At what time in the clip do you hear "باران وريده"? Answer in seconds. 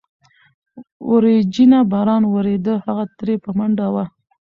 1.91-2.73